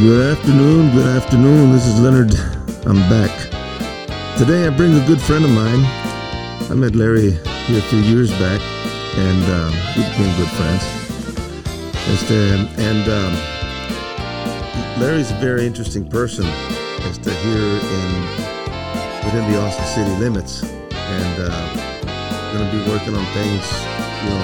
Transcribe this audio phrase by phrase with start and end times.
[0.00, 1.72] Good afternoon, good afternoon.
[1.72, 2.32] This is Leonard.
[2.86, 3.34] I'm back.
[4.38, 5.80] Today I bring a good friend of mine.
[6.70, 8.60] I met Larry here a few years back,
[9.16, 10.84] and um, we became good friends.
[12.14, 12.30] Este,
[12.78, 13.34] and um,
[15.00, 18.10] Larry's a very interesting person as to here in
[19.24, 23.66] within the Austin city limits, and uh, going to be working on things,
[24.22, 24.42] you know,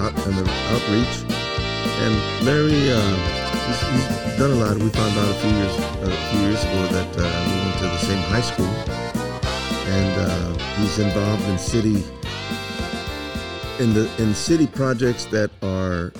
[0.00, 1.30] out in the outreach.
[2.00, 2.90] And Larry.
[2.90, 4.76] Uh, he's, he's done a lot.
[4.76, 7.84] We found out a few years a few years ago that uh, we went to
[7.84, 8.66] the same high school,
[9.86, 12.02] and uh, he's involved in city
[13.78, 16.12] in the in city projects that are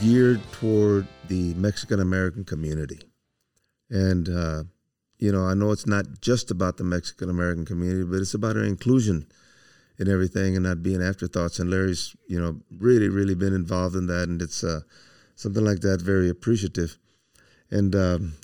[0.00, 3.00] geared toward the Mexican American community.
[3.90, 4.62] And uh,
[5.18, 8.56] you know, I know it's not just about the Mexican American community, but it's about
[8.56, 9.26] our inclusion
[9.98, 11.58] in everything and not being afterthoughts.
[11.58, 14.80] And Larry's, you know, really, really been involved in that, and it's uh,
[15.34, 16.96] something like that, very appreciative.
[17.70, 18.34] And um,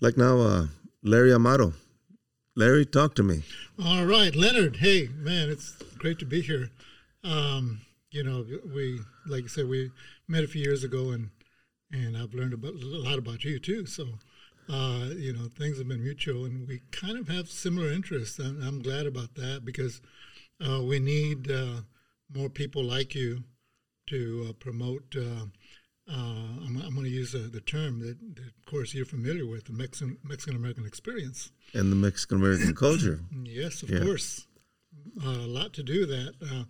[0.00, 0.66] like now, uh,
[1.02, 1.74] Larry Amaro.
[2.54, 3.44] Larry, talk to me.
[3.82, 4.78] All right, Leonard.
[4.78, 6.70] Hey, man, it's great to be here.
[7.22, 8.44] Um, you know,
[8.74, 9.92] we, like I said, we
[10.26, 11.30] met a few years ago, and
[11.92, 13.86] and I've learned about, a lot about you too.
[13.86, 14.06] So,
[14.68, 18.38] uh, you know, things have been mutual, and we kind of have similar interests.
[18.38, 20.02] And I'm glad about that because
[20.60, 21.82] uh, we need uh,
[22.34, 23.44] more people like you
[24.08, 25.14] to uh, promote
[26.10, 29.06] uh, uh, I'm, I'm going to use uh, the term that, that, of course, you're
[29.06, 33.20] familiar with the Mexican Mexican American experience and the Mexican American culture.
[33.44, 34.00] yes, of yeah.
[34.00, 34.46] course,
[35.24, 36.34] uh, a lot to do with that.
[36.42, 36.64] Uh,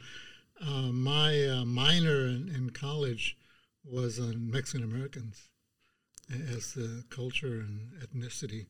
[0.61, 3.36] uh, my uh, minor in, in, college
[3.84, 5.48] was on Mexican Americans
[6.53, 8.66] as the culture and ethnicity,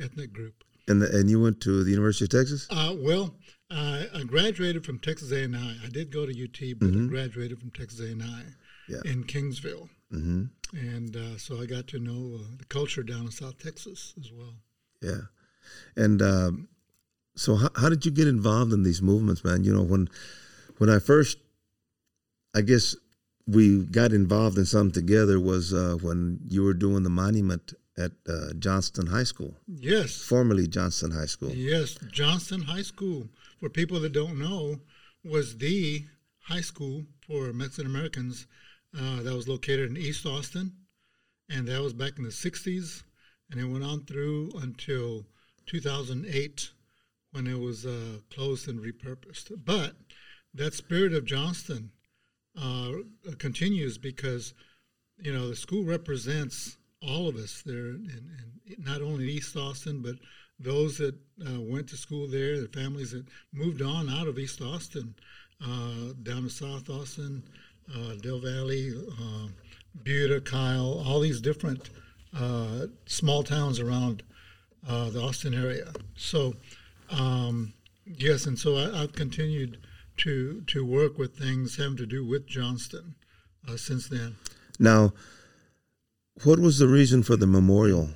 [0.00, 0.64] ethnic group.
[0.88, 2.66] And the, and you went to the University of Texas?
[2.70, 3.36] well,
[3.70, 5.76] I graduated from Texas A&I.
[5.84, 7.04] I did go to UT, but mm-hmm.
[7.04, 8.42] I graduated from Texas A&I
[8.88, 9.00] yeah.
[9.04, 9.88] in Kingsville.
[10.12, 10.44] Mm-hmm.
[10.76, 14.30] And uh, so I got to know uh, the culture down in South Texas as
[14.32, 14.54] well.
[15.00, 15.22] Yeah.
[15.96, 16.68] And um,
[17.36, 19.64] so, how, how did you get involved in these movements, man?
[19.64, 20.08] You know, when
[20.78, 21.38] when I first,
[22.54, 22.96] I guess
[23.46, 28.12] we got involved in something together was uh, when you were doing the monument at
[28.28, 29.54] uh, Johnston High School.
[29.66, 30.16] Yes.
[30.16, 31.50] Formerly Johnston High School.
[31.50, 33.28] Yes, Johnston High School.
[33.60, 34.80] For people that don't know,
[35.24, 36.04] was the
[36.44, 38.46] high school for Mexican Americans
[38.98, 40.72] uh, that was located in East Austin,
[41.48, 43.02] and that was back in the 60s,
[43.50, 45.26] and it went on through until
[45.66, 46.70] 2008
[47.32, 49.52] when it was uh, closed and repurposed.
[49.64, 49.94] But
[50.54, 51.90] that spirit of Johnston
[52.60, 52.92] uh,
[53.38, 54.54] continues because,
[55.18, 58.30] you know, the school represents all of us there, in
[58.78, 60.16] not only East Austin, but
[60.58, 61.14] those that
[61.46, 65.14] uh, went to school there, the families that moved on out of East Austin
[65.60, 67.42] uh, down to South Austin,
[67.94, 69.48] uh, Del Valle, uh,
[70.02, 71.90] Buda, Kyle, all these different
[72.36, 74.22] uh, small towns around
[74.88, 75.92] uh, the Austin area.
[76.16, 76.54] So,
[77.10, 79.78] um, yes, and so I, have continued
[80.18, 83.14] to to work with things having to do with Johnston
[83.68, 84.36] uh, since then.
[84.78, 85.12] Now,
[86.44, 88.10] what was the reason for the memorial?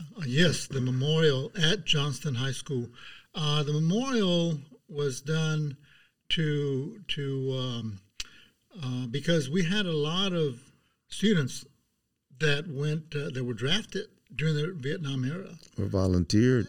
[0.00, 2.88] Uh, yes, the memorial at Johnston High School.
[3.34, 4.58] the memorial
[4.88, 5.76] was done
[6.30, 8.00] to to um,
[8.82, 10.60] uh, because we had a lot of
[11.08, 11.64] students
[12.38, 15.58] that went uh, that were drafted during the Vietnam era.
[15.78, 16.68] Or volunteered.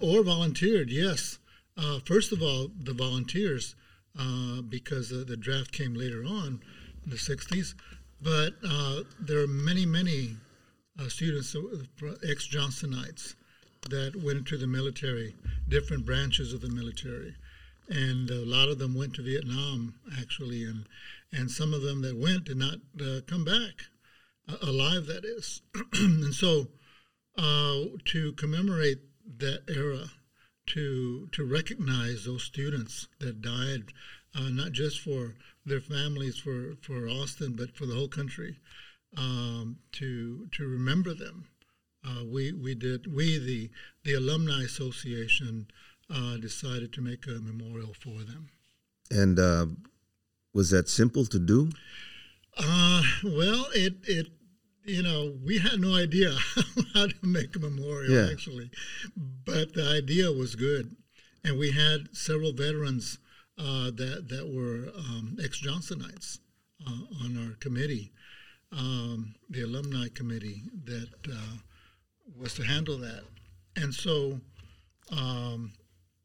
[0.00, 0.90] Or volunteered.
[0.90, 1.38] Yes,
[1.76, 3.74] uh, first of all, the volunteers
[4.18, 6.60] uh, because the draft came later on
[7.04, 7.74] in the '60s,
[8.20, 10.36] but uh, there are many, many
[11.08, 11.56] students,
[12.28, 13.34] ex Johnsonites,
[13.88, 15.34] that went into the military,
[15.68, 17.34] different branches of the military.
[17.88, 20.86] And a lot of them went to Vietnam actually, and
[21.32, 23.86] and some of them that went did not uh, come back
[24.48, 25.06] uh, alive.
[25.06, 25.62] That is,
[25.94, 26.68] and so
[27.38, 28.98] uh, to commemorate
[29.38, 30.10] that era,
[30.66, 33.92] to to recognize those students that died,
[34.34, 35.34] uh, not just for
[35.64, 38.58] their families, for for Austin, but for the whole country,
[39.16, 41.46] um, to to remember them.
[42.04, 43.70] Uh, we we did we the
[44.04, 45.68] the alumni association
[46.12, 48.48] uh, decided to make a memorial for them.
[49.10, 49.38] And
[50.52, 51.70] was that simple to do?
[52.56, 54.26] Uh, well, it it
[54.84, 56.34] you know we had no idea
[56.94, 58.30] how to make a memorial yeah.
[58.30, 58.70] actually,
[59.44, 60.96] but the idea was good,
[61.44, 63.18] and we had several veterans
[63.58, 66.40] uh, that that were um, ex Johnsonites
[66.86, 68.12] uh, on our committee,
[68.72, 71.56] um, the alumni committee that uh,
[72.36, 73.22] was to handle that,
[73.76, 74.40] and so.
[75.12, 75.72] Um,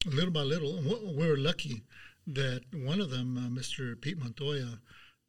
[0.06, 0.80] little by little,
[1.18, 1.82] we were lucky
[2.28, 4.00] that one of them, uh, Mr.
[4.00, 4.80] Pete Montoya,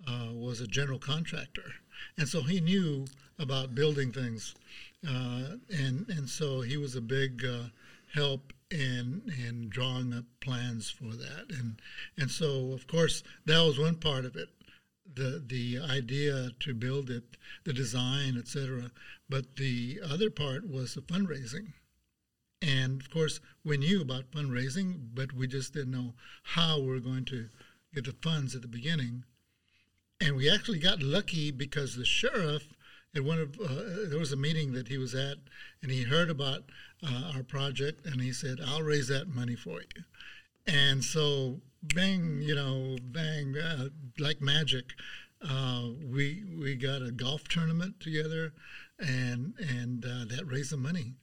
[0.07, 1.75] uh, was a general contractor.
[2.19, 3.07] and so he knew
[3.39, 4.55] about building things,
[5.07, 7.65] uh, and and so he was a big uh,
[8.15, 11.81] help in in drawing up plans for that, and
[12.17, 14.49] and so of course that was one part of it,
[15.15, 18.91] the the idea to build it, the design, etc.
[19.29, 21.73] But the other part was the fundraising.
[22.63, 27.01] And of course, we knew about fundraising, but we just didn't know how we were
[27.01, 27.49] going to
[27.95, 29.25] get the funds at the beginning.
[30.21, 32.67] And we actually got lucky because the sheriff
[33.15, 35.39] at one of uh, there was a meeting that he was at,
[35.83, 36.65] and he heard about
[37.03, 40.05] uh, our project, and he said, "I'll raise that money for you."
[40.67, 43.89] And so, bang, you know, bang, uh,
[44.19, 44.95] like magic,
[45.41, 48.53] uh, we we got a golf tournament together,
[48.99, 51.15] and and uh, that raised the money,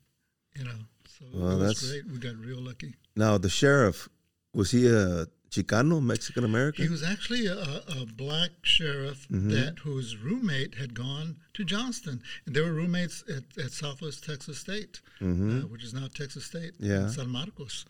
[0.55, 0.87] you know.
[1.19, 2.05] So well, that's great.
[2.11, 2.95] We got real lucky.
[3.15, 4.09] Now the sheriff
[4.53, 6.85] was he a Chicano, Mexican American?
[6.85, 9.51] He was actually a, a black sheriff mm-hmm.
[9.51, 14.57] that whose roommate had gone to Johnston, and they were roommates at, at Southwest Texas
[14.57, 15.59] State, mm-hmm.
[15.59, 17.07] uh, which is now Texas State, yeah.
[17.07, 17.85] San Marcos,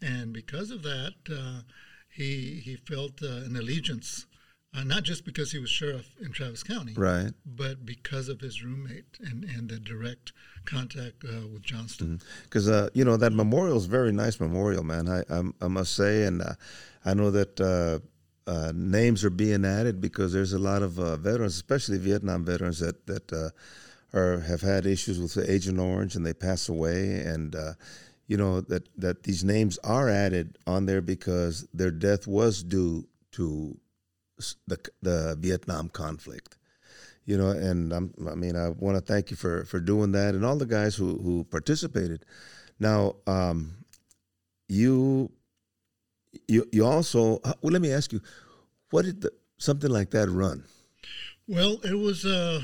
[0.00, 1.62] and because of that, uh,
[2.08, 4.26] he he felt uh, an allegiance
[4.78, 8.62] uh, not just because he was sheriff in Travis County, right, but because of his
[8.62, 10.32] roommate and, and the direct
[10.64, 12.20] contact uh, with Johnston.
[12.44, 12.86] Because mm-hmm.
[12.86, 15.08] uh, you know that memorial is very nice memorial, man.
[15.08, 16.54] I I, I must say, and uh,
[17.04, 17.60] I know that.
[17.60, 18.04] Uh,
[18.50, 23.06] uh, names are being added because there's a lot of veterans, especially Vietnam veterans, that
[23.06, 23.52] that
[24.14, 27.54] are have had issues with Agent Orange and they pass away, and
[28.26, 33.06] you know that that these names are added on there because their death was due
[33.32, 33.78] to
[34.66, 36.56] the the Vietnam conflict.
[37.24, 40.34] You know, and I'm, I mean, I want to thank you for for doing that,
[40.34, 42.24] and all the guys who who participated.
[42.80, 43.84] Now, um,
[44.68, 45.30] you
[46.46, 48.20] you you also well, let me ask you,
[48.90, 50.64] what did the, something like that run?
[51.46, 52.62] Well, it was uh,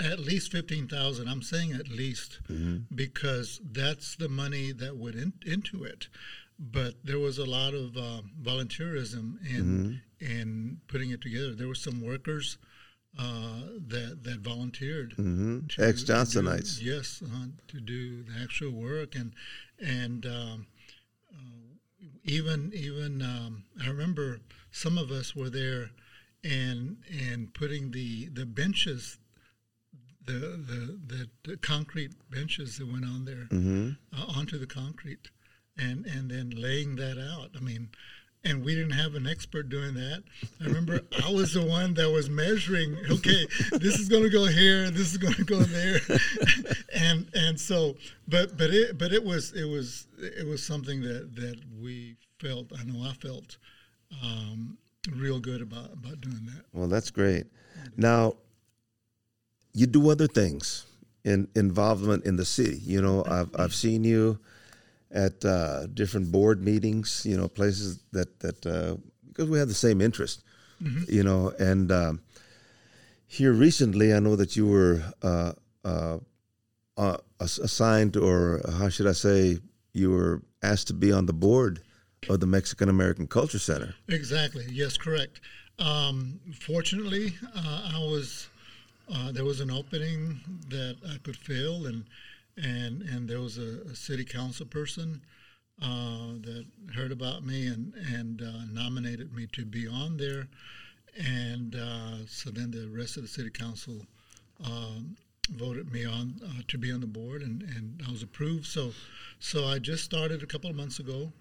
[0.00, 1.28] at least fifteen thousand.
[1.28, 2.94] I'm saying at least mm-hmm.
[2.94, 6.08] because that's the money that went in, into it
[6.58, 10.24] but there was a lot of uh, volunteerism in mm-hmm.
[10.24, 11.54] in putting it together.
[11.54, 12.58] There were some workers
[13.18, 15.12] uh, that that volunteered.
[15.12, 15.82] Mm-hmm.
[15.82, 16.82] Ex Johnsonites.
[16.82, 19.32] Yes, uh, to do the actual work and
[19.78, 20.66] and um,
[21.32, 25.90] uh, even even um, I remember some of us were there
[26.44, 29.18] and and putting the the benches
[30.24, 33.90] the the, the, the concrete benches that went on there mm-hmm.
[34.12, 35.30] Uh, onto the concrete
[35.78, 37.50] and and then laying that out.
[37.56, 37.88] I mean,
[38.44, 40.22] and we didn't have an expert doing that.
[40.60, 42.96] I remember I was the one that was measuring.
[43.10, 44.90] Okay, this is going to go here.
[44.90, 46.00] This is going to go there,
[46.94, 47.96] and and so,
[48.28, 52.72] but but it but it was it was it was something that that we felt.
[52.78, 53.58] I know I felt
[54.22, 54.78] um,
[55.14, 56.64] real good about about doing that.
[56.72, 57.46] Well, that's great.
[57.96, 58.34] Now,
[59.72, 60.86] you do other things
[61.24, 62.78] in involvement in the city.
[62.82, 64.38] You know, I've I've seen you
[65.10, 68.96] at uh, different board meetings, you know, places that that uh,
[69.28, 70.42] because we have the same interest,
[70.82, 71.04] mm-hmm.
[71.08, 71.52] you know.
[71.58, 72.20] And um,
[73.26, 75.52] here recently, I know that you were uh,
[75.84, 76.18] uh,
[76.96, 79.58] uh assigned, or how should I say,
[79.92, 81.80] you were asked to be on the board
[82.28, 83.94] of the Mexican American Culture Center.
[84.08, 84.66] Exactly.
[84.70, 85.40] Yes, correct.
[85.78, 88.48] Um, fortunately, uh, I was
[89.32, 92.04] there was an opening that I could fill, and
[92.56, 95.20] and and there was a, a city council person
[95.82, 100.48] uh, that heard about me and and uh, nominated me to be on there,
[101.18, 104.06] and uh, so then the rest of the city council
[104.64, 105.16] um,
[105.50, 108.66] voted me on uh, to be on the board, and, and I was approved.
[108.66, 108.92] So
[109.38, 111.32] so I just started a couple of months ago,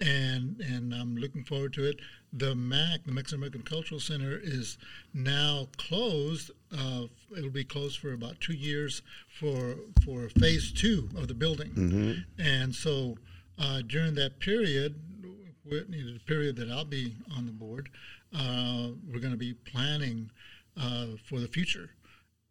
[0.00, 2.00] and and I'm looking forward to it.
[2.32, 4.76] The MAC, the Mexican American Cultural Center, is
[5.12, 6.50] now closed.
[6.76, 7.04] Uh,
[7.36, 12.12] it'll be closed for about two years for for phase two of the building, mm-hmm.
[12.40, 13.16] and so
[13.58, 14.96] uh, during that period,
[15.64, 17.88] the period that I'll be on the board,
[18.36, 20.30] uh, we're going to be planning
[20.76, 21.90] uh, for the future.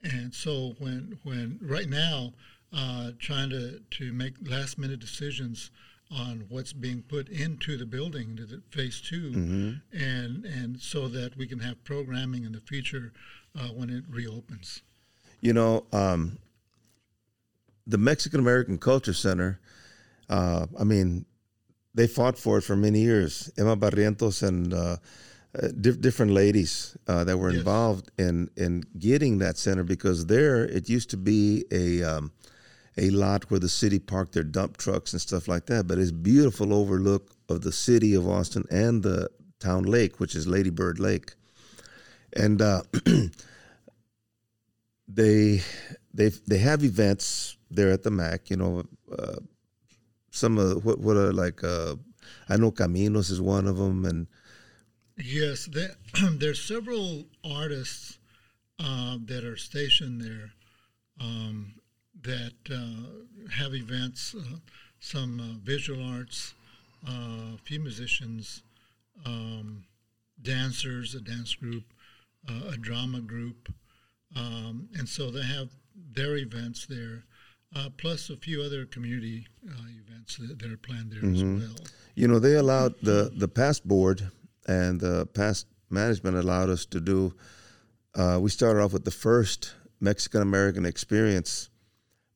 [0.03, 2.33] And so when when right now,
[2.75, 5.71] uh, trying to to make last minute decisions
[6.11, 9.71] on what's being put into the building, into the phase 2 mm-hmm.
[9.91, 13.11] and and so that we can have programming in the future
[13.59, 14.81] uh, when it reopens.
[15.41, 16.37] You know, um,
[17.87, 19.59] the Mexican American Culture Center.
[20.29, 21.25] Uh, I mean,
[21.93, 23.51] they fought for it for many years.
[23.57, 24.97] Emma Barrientos and uh,
[25.55, 27.59] uh different ladies uh, that were yes.
[27.59, 32.31] involved in in getting that center because there it used to be a um,
[32.97, 35.87] a lot where the city parked their dump trucks and stuff like that.
[35.87, 40.47] But it's beautiful overlook of the city of Austin and the town lake, which is
[40.47, 41.33] Lady Bird Lake.
[42.35, 42.83] And uh,
[45.07, 45.61] they
[46.13, 48.49] they they have events there at the Mac.
[48.49, 48.83] You know,
[49.17, 49.39] uh,
[50.31, 51.95] some of what what are like uh,
[52.49, 54.27] I know Caminos is one of them, and
[55.17, 55.95] yes, there,
[56.31, 58.17] there's several artists
[58.79, 60.51] uh, that are stationed there
[61.19, 61.75] um,
[62.23, 64.35] that uh, have events.
[64.37, 64.57] Uh,
[64.99, 66.53] some uh, visual arts,
[67.05, 68.63] a few musicians,
[69.25, 69.83] um,
[70.41, 71.83] dancers, a dance group,
[72.71, 73.73] a drama group,
[74.37, 75.69] um, and so they have
[76.13, 77.23] their events there
[77.75, 79.73] uh, plus a few other community uh,
[80.05, 81.61] events that, that, are planned there mm-hmm.
[81.61, 81.75] as well.
[82.15, 84.29] You know, they allowed the the past board
[84.67, 87.33] and the past management allowed us to do.
[88.15, 91.69] Uh, we started off with the first Mexican American experience.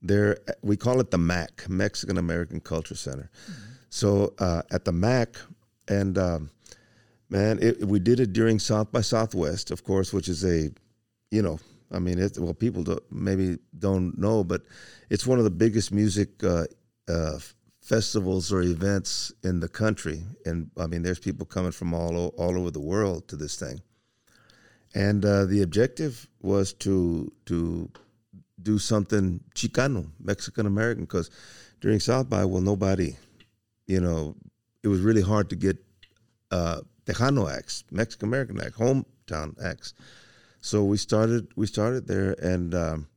[0.07, 3.29] There, we call it the MAC, Mexican American Culture Center.
[3.29, 3.61] Mm-hmm.
[3.89, 5.37] So uh, at the MAC,
[5.87, 6.49] and um,
[7.29, 10.69] man, it, we did it during South by Southwest, of course, which is a,
[11.31, 11.59] you know,
[11.91, 14.61] I mean, it, well, people don't, maybe don't know, but
[15.09, 16.65] it's one of the biggest music uh,
[17.07, 17.39] uh,
[17.81, 20.21] festivals or events in the country.
[20.45, 23.81] And I mean, there's people coming from all all over the world to this thing.
[24.93, 27.89] And uh, the objective was to to
[28.61, 31.29] do something Chicano, Mexican American, because
[31.81, 33.15] during South by, well, nobody,
[33.85, 34.35] you know,
[34.83, 35.77] it was really hard to get
[36.51, 39.93] uh, Tejano acts, Mexican American acts, hometown acts.
[40.61, 43.07] So we started we started there, and um,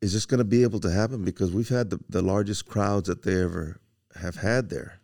[0.00, 1.24] is this going to be able to happen?
[1.24, 3.80] Because we've had the, the largest crowds that they ever
[4.20, 5.00] have had there.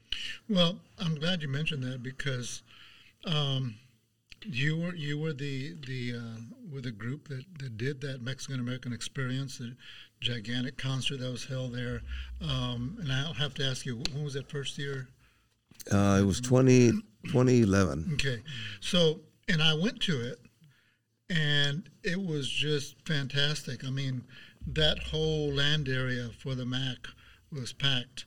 [0.49, 2.63] Well, I'm glad you mentioned that because
[3.27, 3.75] um,
[4.47, 6.41] you were you were the the uh,
[6.73, 9.75] with a group that, that did that Mexican American experience, the
[10.21, 12.03] gigantic concert that was held there.
[12.41, 15.09] Um, and I'll have to ask you, when was that first year?
[15.91, 16.93] Uh, it was 20,
[17.27, 18.11] 2011.
[18.15, 18.43] Okay,
[18.81, 20.39] so and I went to it,
[21.29, 23.85] and it was just fantastic.
[23.85, 24.25] I mean,
[24.67, 27.07] that whole land area for the MAC
[27.53, 28.25] was packed,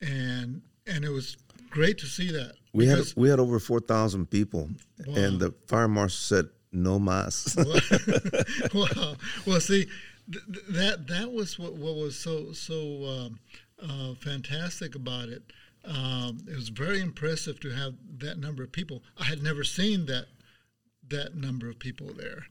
[0.00, 1.36] and and it was
[1.70, 2.54] great to see that.
[2.72, 4.68] We had we had over four thousand people,
[5.06, 5.14] wow.
[5.14, 7.56] and the fire marshal said no mas.
[8.74, 9.86] well, well, see,
[10.30, 13.40] th- that that was what what was so so um,
[13.82, 15.42] uh, fantastic about it.
[15.84, 19.02] Um, it was very impressive to have that number of people.
[19.16, 20.26] I had never seen that
[21.08, 22.46] that number of people there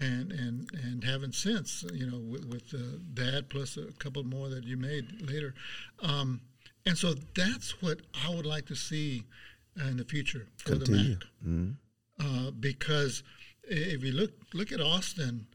[0.00, 1.84] and and and haven't since.
[1.92, 5.54] You know, with, with uh, that plus a couple more that you made later,
[6.02, 6.40] um,
[6.86, 9.24] and so that's what I would like to see
[9.88, 11.02] in the future for Continue.
[11.02, 12.46] the Mac, mm-hmm.
[12.46, 13.22] uh, because
[13.64, 15.46] if you look look at Austin,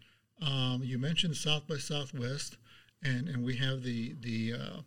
[0.41, 2.57] um, you mentioned South by Southwest,
[3.03, 4.81] and and we have the the uh,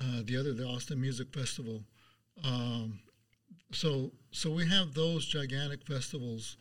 [0.00, 1.82] uh, the other the Austin Music Festival.
[2.42, 3.00] Um,
[3.72, 6.56] so so we have those gigantic festivals,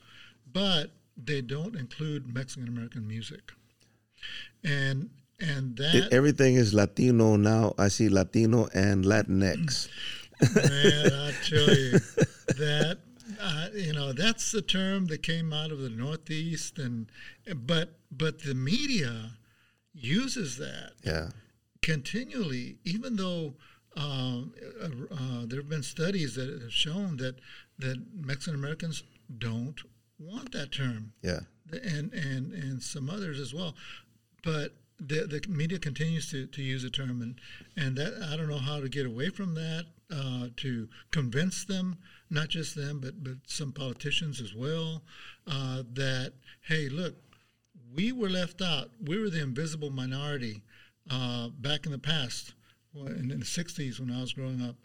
[0.52, 3.52] but they don't include Mexican American music,
[4.64, 7.74] and and that it, everything is Latino now.
[7.78, 9.90] I see Latino and Latinx.
[10.42, 12.00] Man, I tell you
[12.58, 13.00] that
[13.42, 17.08] uh, you know that's the term that came out of the Northeast, and
[17.56, 19.32] but but the media
[19.94, 21.30] uses that yeah
[21.82, 23.56] continually, even though.
[23.96, 27.36] Um, uh, uh, there have been studies that have shown that
[27.78, 29.04] that Mexican Americans
[29.38, 29.80] don't
[30.18, 31.14] want that term.
[31.22, 31.42] Yeah.
[31.72, 33.76] And and and some others as well,
[34.44, 34.74] but
[35.06, 37.40] the the media continues to, to use the term, and
[37.76, 41.98] and that I don't know how to get away from that uh, to convince them,
[42.30, 45.04] not just them, but but some politicians as well,
[45.48, 47.16] uh, that hey, look,
[47.94, 48.92] we were left out.
[49.04, 50.62] We were the invisible minority
[51.10, 52.54] uh, back in the past,
[52.96, 54.76] in, the '60s when I was growing up,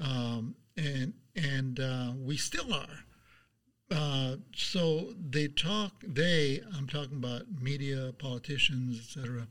[0.00, 3.05] um, and and uh, we still are.
[3.90, 5.92] Uh, so they talk.
[6.02, 9.46] They, I'm talking about media, politicians, etc.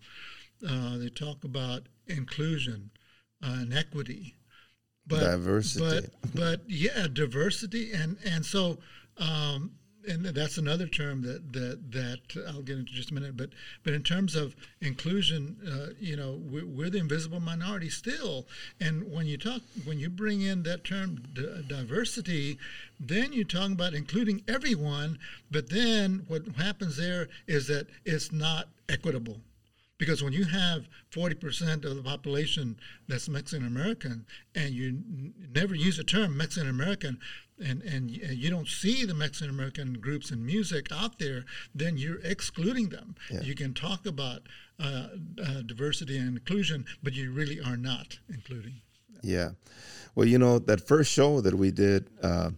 [0.67, 2.89] Uh, they talk about inclusion
[3.41, 4.35] uh, and equity,
[5.07, 6.09] but diversity.
[6.21, 8.77] But but yeah, diversity and and so
[9.17, 9.71] um,
[10.07, 13.35] and that's another term that that that I'll get into just a minute.
[13.37, 13.49] But
[13.83, 18.45] but in terms of inclusion, uh, you know, we're, we're, the invisible minority still.
[18.79, 21.23] And when you talk, when you bring in that term
[21.67, 22.57] diversity,
[22.99, 25.19] then you're talking about including everyone.
[25.51, 29.39] But then what happens there is that it's not equitable.
[29.97, 35.73] Because when you have 40% of the population that's Mexican American and you n- never
[35.73, 37.17] use the term Mexican American,
[37.63, 42.19] and, and you don't see the Mexican American groups in music out there, then you're
[42.19, 43.15] excluding them.
[43.31, 43.41] Yeah.
[43.41, 44.41] You can talk about
[44.79, 45.07] uh,
[45.41, 48.81] uh, diversity and inclusion, but you really are not including.
[49.09, 49.21] Them.
[49.23, 49.49] Yeah.
[50.15, 52.51] Well, you know, that first show that we did, uh,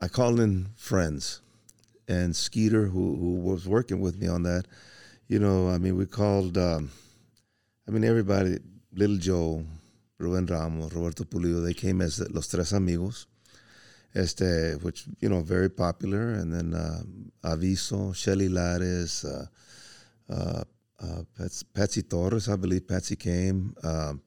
[0.00, 1.40] I called in friends
[2.06, 4.66] and Skeeter, who, who was working with me on that,
[5.28, 6.56] you know, I mean, we called.
[6.56, 6.90] Um,
[7.86, 8.58] I mean, everybody,
[8.92, 9.64] Little Joe,
[10.18, 13.26] Ruben Ramos, Roberto Pulido, they came as Los Tres Amigos,
[14.14, 16.32] este, which, you know, very popular.
[16.32, 17.00] And then uh,
[17.44, 19.46] Aviso, Shelly Lares, uh,
[20.28, 20.64] uh,
[21.00, 21.22] uh,
[21.72, 23.74] Patsy Torres, I believe Patsy came.
[23.82, 24.20] Um,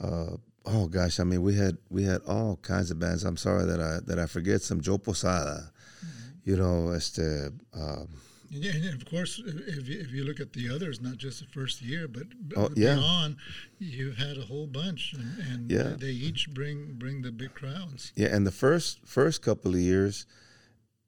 [0.00, 3.24] uh, oh gosh, I mean, we had we had all kinds of bands.
[3.24, 4.80] I'm sorry that I that I forget some.
[4.80, 5.72] Joe Posada,
[6.04, 6.50] mm-hmm.
[6.50, 7.52] you know, este.
[7.74, 8.08] Um,
[8.50, 11.46] yeah, and of course, if you, if you look at the others, not just the
[11.46, 12.24] first year, but
[12.56, 13.36] oh, beyond,
[13.78, 13.88] yeah.
[13.88, 15.94] you've had a whole bunch, and, and yeah.
[15.98, 18.12] they each bring bring the big crowds.
[18.14, 20.26] Yeah, and the first first couple of years,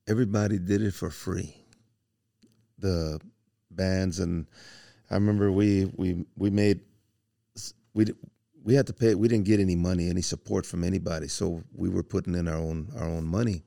[0.07, 1.55] everybody did it for free.
[2.79, 3.21] The
[3.71, 4.47] bands and
[5.11, 6.81] I remember we we we made
[7.95, 8.07] we
[8.63, 9.15] we had to pay.
[9.15, 12.57] We didn't get any money, any support from anybody, so we were putting in our
[12.57, 13.63] own our own money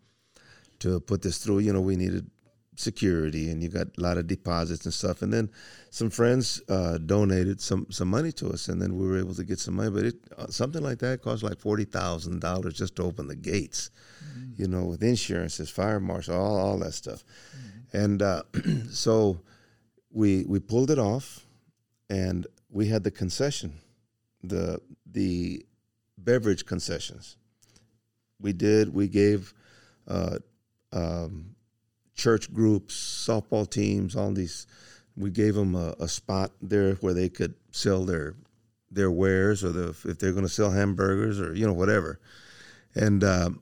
[0.79, 1.59] to put this through.
[1.59, 2.29] You know, we needed
[2.75, 5.21] security and you got a lot of deposits and stuff.
[5.21, 5.49] And then
[5.89, 9.43] some friends uh, donated some some money to us, and then we were able to
[9.43, 9.89] get some money.
[9.89, 13.35] But it uh, something like that cost like forty thousand dollars just to open the
[13.35, 13.91] gates,
[14.23, 14.61] mm-hmm.
[14.61, 17.23] you know, with insurances, fire marshal, all all that stuff.
[17.55, 17.97] Mm-hmm.
[17.97, 18.43] And uh,
[18.89, 19.41] so
[20.11, 21.45] we we pulled it off,
[22.09, 23.73] and we had the concession,
[24.43, 25.65] the the
[26.17, 27.37] beverage concessions.
[28.39, 28.93] We did.
[28.93, 29.53] We gave.
[30.07, 30.39] Uh,
[30.93, 31.55] um,
[32.15, 34.67] church groups, softball teams, all these.
[35.17, 38.35] We gave them a, a spot there where they could sell their
[38.89, 42.19] their wares, or the, if they're going to sell hamburgers, or you know whatever.
[42.95, 43.61] And um,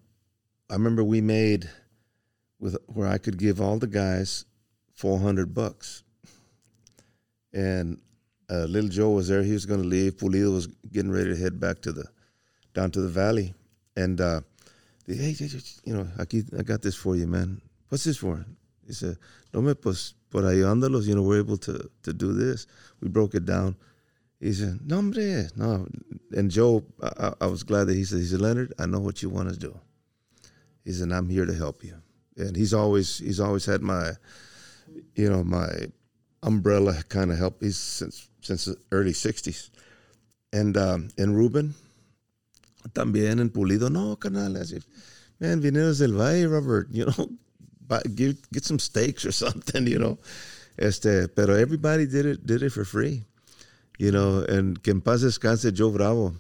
[0.70, 1.70] I remember we made
[2.60, 4.46] with where I could give all the guys
[4.94, 6.03] four hundred bucks,
[7.53, 8.00] and
[8.50, 9.44] uh, little Joe was there.
[9.44, 10.18] He was going to leave.
[10.18, 12.06] Pulido was getting ready to head back to the
[12.74, 13.54] down to the valley,
[13.95, 14.41] and uh,
[15.08, 15.36] hey,
[15.84, 18.45] you know, I got this for you, man what's this for?
[18.88, 19.17] He said,
[19.54, 22.65] no me, pues, por ayudándolos, you know, we're able to, to do this.
[23.02, 23.75] We broke it down.
[24.39, 25.88] He said, no, hombre, no.
[26.32, 29.21] And Joe, I, I was glad that he said, he said, Leonard, I know what
[29.21, 29.78] you want to do.
[30.86, 31.95] He said, I'm here to help you.
[32.38, 34.12] And he's always, he's always had my,
[35.13, 35.69] you know, my
[36.41, 37.62] umbrella kind of help.
[37.62, 39.69] He's since, since the early 60s.
[40.54, 41.75] And, um, and Ruben,
[42.93, 44.54] también en Pulido, no, canal,
[45.39, 47.30] man, vinieron del Valle, Robert, you know,
[47.89, 50.17] buy, get get some steaks or something, you know.
[50.78, 53.25] Este, pero everybody did it did it for free,
[53.97, 54.45] you know.
[54.47, 56.36] And que en paz descanse Joe Bravo.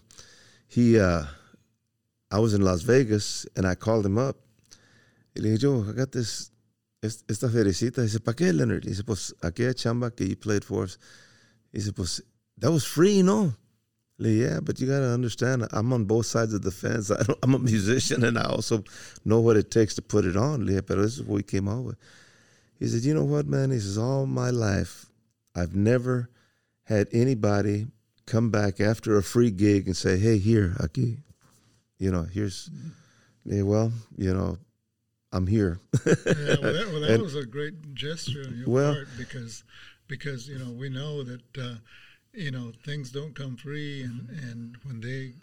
[0.69, 1.23] He, uh,
[2.31, 4.37] I was in Las Vegas and I called him up.
[5.35, 6.51] Le dije, Joe, I got this,
[7.01, 8.03] esta felicita.
[8.03, 8.85] He said, ¿para qué, Leonard?
[8.85, 10.99] He said, pues aquella chamba que you played for us.
[11.73, 12.21] He said, pues
[12.59, 13.53] that was free, no?
[14.27, 17.09] Yeah, but you got to understand, I'm on both sides of the fence.
[17.11, 18.83] I am a musician and I also
[19.23, 20.67] know what it takes to put it on.
[20.67, 21.97] Yeah, but this is what we came out with.
[22.79, 23.71] He said, You know what, man?
[23.71, 25.05] He says, All my life,
[25.55, 26.29] I've never
[26.83, 27.87] had anybody
[28.25, 31.17] come back after a free gig and say, Hey, here, Aki,
[31.97, 32.69] you know, here's,
[33.45, 34.57] yeah, well, you know,
[35.31, 35.79] I'm here.
[36.05, 39.63] yeah, well, that, well, that and, was a great gesture on your well, part because,
[40.07, 41.75] because, you know, we know that, uh,
[42.39, 45.33] you know things don't come free and and when they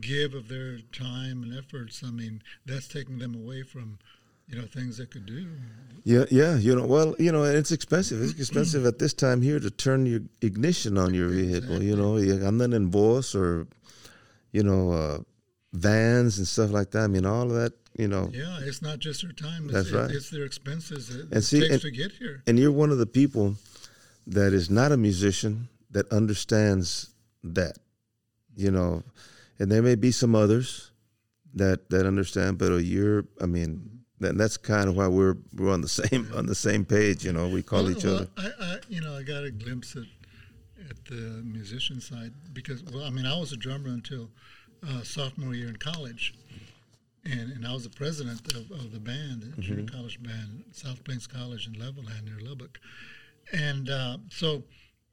[0.00, 3.98] give of their time and efforts i mean that's taking them away from
[4.48, 5.46] you know things they could do.
[6.04, 8.22] Yeah yeah you know well you know it's expensive.
[8.22, 11.86] It's expensive at this time here to turn your ignition on your vehicle exactly.
[11.86, 12.46] you know.
[12.46, 13.66] I'm not in boss or
[14.52, 15.18] you know uh,
[15.72, 17.02] vans and stuff like that.
[17.02, 18.30] I mean all of that you know.
[18.32, 19.64] Yeah it's not just their time.
[19.64, 20.10] It's, that's right.
[20.10, 22.42] it's their expenses it, and see, and, to get here.
[22.46, 23.56] and you're one of the people
[24.26, 27.78] that is not a musician that understands that,
[28.56, 29.02] you know,
[29.58, 30.90] and there may be some others
[31.54, 35.80] that that understand, but you're, I mean, that, that's kind of why we're we're on
[35.80, 37.24] the same on the same page.
[37.24, 38.28] You know, we call well, each well, other.
[38.36, 40.04] I, I, you know, I got a glimpse at
[40.90, 44.30] at the musician side because, well, I mean, I was a drummer until
[44.86, 46.34] uh, sophomore year in college.
[47.24, 49.60] And, and I was the president of, of the band, the mm-hmm.
[49.60, 52.80] junior college band, South Plains College in Levelland near Lubbock.
[53.52, 54.64] And uh, so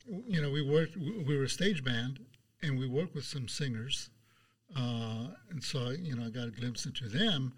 [0.05, 0.97] you know, we worked.
[0.97, 2.19] We were a stage band,
[2.61, 4.09] and we worked with some singers,
[4.75, 7.53] uh, and so you know, I got a glimpse into them.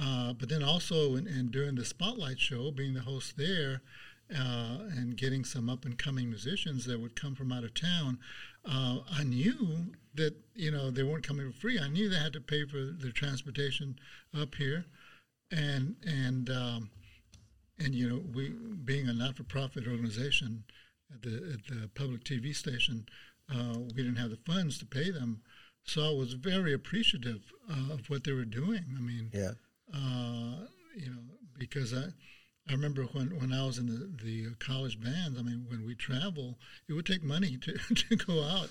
[0.00, 3.82] Uh, but then also, in, in, during the spotlight show, being the host there,
[4.34, 8.18] uh, and getting some up and coming musicians that would come from out of town,
[8.64, 11.78] uh, I knew that you know they weren't coming for free.
[11.78, 13.98] I knew they had to pay for their transportation
[14.34, 14.86] up here,
[15.50, 16.90] and and um,
[17.78, 18.50] and you know, we
[18.84, 20.64] being a not-for-profit organization
[21.14, 23.06] at the, at the public TV station,
[23.50, 25.42] uh, we didn't have the funds to pay them.
[25.84, 28.84] So I was very appreciative uh, of what they were doing.
[28.96, 29.52] I mean, yeah,
[29.92, 31.22] uh, you know,
[31.58, 32.04] because I,
[32.68, 35.96] I remember when, when I was in the, the college bands, I mean, when we
[35.96, 38.68] travel, it would take money to, to go out.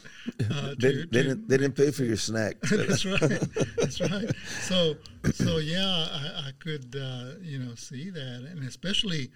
[0.49, 2.59] Uh, they, to, they, didn't, they didn't pay for your snack.
[2.71, 3.41] that's right.
[3.77, 4.31] That's right.
[4.61, 4.95] So,
[5.33, 8.47] so yeah, I, I could, uh, you know, see that.
[8.49, 9.29] And especially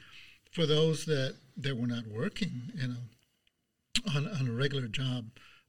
[0.55, 3.03] for those that, that were not working, you know,
[4.15, 5.25] on, on a regular job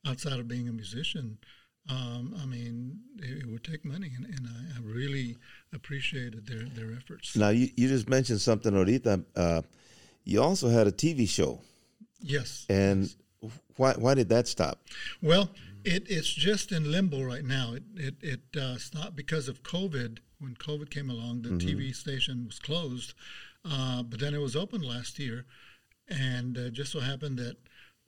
[0.06, 1.38] outside of being a musician,
[1.90, 5.36] um, I mean, it, it, would take money, and, and I, I, really
[5.72, 7.36] appreciated their, their efforts.
[7.36, 9.24] Now, you, you just mentioned something, Orita.
[9.34, 9.62] Uh,
[10.24, 11.60] you also had a TV show.
[12.20, 12.66] Yes.
[12.68, 13.12] And
[13.76, 14.80] why, why did that stop?
[15.20, 15.50] Well,
[15.84, 17.74] it, it's just in limbo right now.
[17.74, 20.18] It, it, it uh, stopped because of COVID.
[20.38, 21.68] When COVID came along, the mm-hmm.
[21.68, 23.14] TV station was closed,
[23.68, 25.44] uh, but then it was opened last year.
[26.08, 27.56] And uh, just so happened that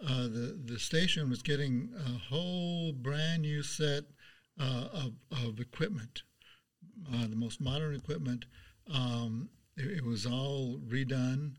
[0.06, 4.04] uh, the the station was getting a whole brand new set
[4.60, 6.22] uh, of of equipment,
[7.12, 8.44] uh, the most modern equipment.
[8.92, 11.56] Um, it, it, was all redone,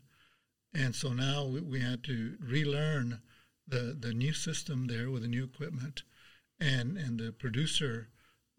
[0.74, 3.20] and so now we, we, had to relearn
[3.68, 6.02] the the new system there with the new equipment,
[6.58, 8.08] and and the producer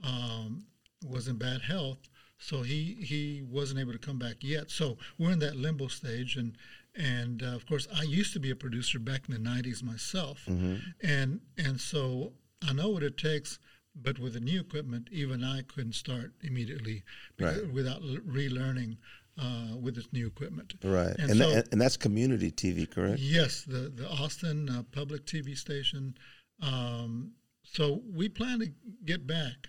[0.04, 0.68] um,
[1.04, 2.08] was in bad health,
[2.42, 4.72] so he he wasn't able to come back yet.
[4.72, 6.58] So we're in that limbo stage, and
[6.96, 10.46] and uh, of course I used to be a producer back in the '90s myself,
[10.50, 10.76] mm-hmm.
[11.02, 12.34] and and so
[12.68, 13.60] I know what it takes.
[13.94, 17.04] But with the new equipment, even I couldn't start immediately
[17.38, 17.68] right.
[17.74, 18.96] without relearning
[19.38, 20.76] uh, with this new equipment.
[20.82, 23.20] Right, and, and, so, that, and, that's community TV, correct?
[23.20, 26.18] Yes, the the Austin uh, public TV station.
[26.62, 28.72] Um, so we plan to
[29.06, 29.68] get back.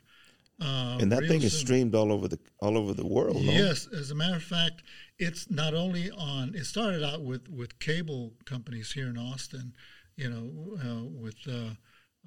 [0.62, 1.42] Uh, and that thing soon.
[1.42, 3.38] is streamed all over the all over the world.
[3.38, 3.98] Yes, no?
[3.98, 4.84] as a matter of fact,
[5.18, 6.54] it's not only on.
[6.54, 9.74] It started out with with cable companies here in Austin,
[10.16, 11.74] you know, uh, with uh,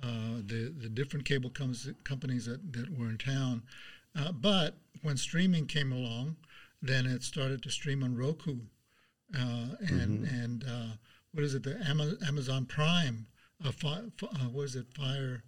[0.04, 3.64] uh, the the different cable com- companies that that were in town.
[4.18, 6.36] Uh, but when streaming came along,
[6.82, 8.58] then it started to stream on Roku,
[9.34, 10.44] uh, and mm-hmm.
[10.44, 10.96] and uh,
[11.32, 11.64] what is it?
[11.64, 11.78] The
[12.28, 13.28] Amazon Prime.
[13.64, 14.02] Fi-
[14.52, 14.88] what is it?
[14.94, 15.42] Fire.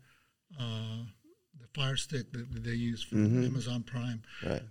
[1.78, 3.46] Fire Stick that they use for mm-hmm.
[3.46, 4.22] Amazon Prime.
[4.46, 4.62] Right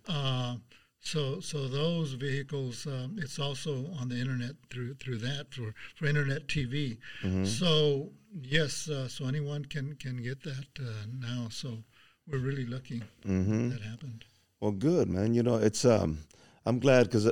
[1.07, 6.07] so, so those vehicles, um, it's also on the internet through through that for, for
[6.07, 6.99] internet TV.
[7.23, 7.45] Mm-hmm.
[7.45, 8.11] So
[8.43, 11.47] yes, uh, so anyone can can get that uh, now.
[11.49, 11.79] So
[12.27, 13.69] we're really lucky mm-hmm.
[13.69, 14.25] that happened.
[14.59, 15.33] Well, good man.
[15.33, 16.19] You know, it's um,
[16.65, 17.31] I'm glad because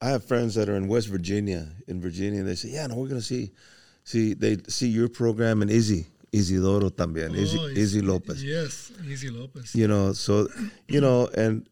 [0.00, 1.68] I have friends that are in West Virginia.
[1.88, 3.52] In Virginia, they say, yeah, no, we're gonna see,
[4.04, 6.06] see they see your program and Izzy.
[6.32, 8.42] Isidoro también, oh, Izzy, Izzy Lopez.
[8.42, 9.74] Yes, Izzy Lopez.
[9.74, 10.48] You know, so
[10.88, 11.68] you know, and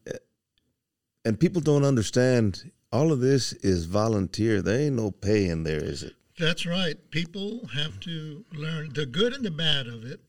[1.25, 4.61] and people don't understand all of this is volunteer.
[4.61, 6.13] There ain't no pay in there, is it?
[6.37, 6.95] That's right.
[7.09, 10.21] People have to learn the good and the bad of it.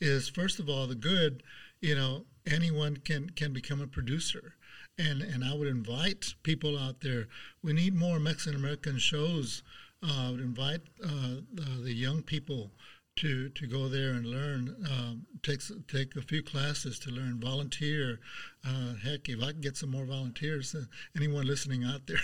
[0.00, 1.42] Is first of all the good.
[1.80, 4.54] You know, anyone can can become a producer,
[4.98, 7.28] and and I would invite people out there.
[7.62, 9.62] We need more Mexican American shows.
[10.02, 12.70] Uh, I would invite uh, uh, the young people
[13.16, 14.76] to to go there and learn.
[14.90, 17.40] Um, takes take a few classes to learn.
[17.40, 18.20] Volunteer.
[18.66, 20.84] Uh, heck, if I can get some more volunteers, uh,
[21.16, 22.20] anyone listening out there,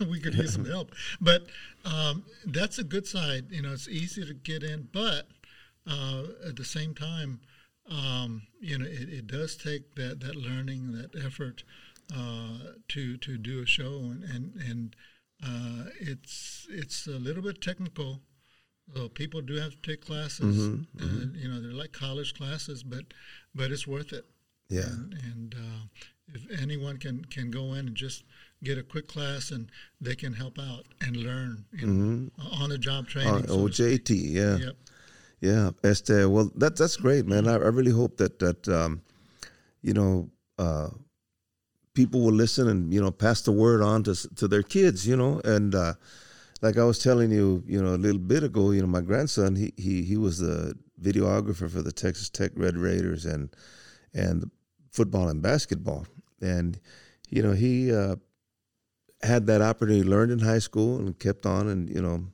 [0.08, 0.94] we could use some help.
[1.20, 1.46] But
[1.84, 3.46] um, that's a good side.
[3.50, 5.28] You know, it's easy to get in, but
[5.86, 7.40] uh, at the same time,
[7.90, 11.64] um, you know, it, it, does take that that learning, that effort
[12.14, 14.96] uh, to to do a show, and and, and
[15.42, 18.20] uh, it's it's a little bit technical
[18.94, 20.56] so people do have to take classes.
[20.56, 21.38] Mm-hmm, and, mm-hmm.
[21.38, 23.04] You know, they're like college classes, but
[23.54, 24.24] but it's worth it.
[24.68, 24.82] Yeah.
[24.82, 28.24] And, and uh, if anyone can can go in and just
[28.62, 29.70] get a quick class and
[30.00, 32.62] they can help out and learn you know, mm-hmm.
[32.62, 33.44] on the job training.
[33.44, 34.56] Uh, so OJT, yeah.
[34.56, 34.76] Yep.
[35.40, 35.70] Yeah.
[35.84, 37.46] Este, well, that that's great, man.
[37.46, 39.02] I, I really hope that that um,
[39.82, 40.30] you know.
[40.58, 40.88] Uh,
[41.94, 45.16] people will listen and you know pass the word on to to their kids, you
[45.16, 45.94] know, and uh,
[46.60, 49.56] like I was telling you, you know, a little bit ago, you know, my grandson,
[49.56, 53.54] he he he was the videographer for the Texas Tech Red Raiders and
[54.12, 54.50] and
[54.90, 56.06] football and basketball,
[56.40, 56.80] and
[57.28, 58.16] you know he uh,
[59.22, 62.24] had that opportunity, learned in high school, and kept on, and you know,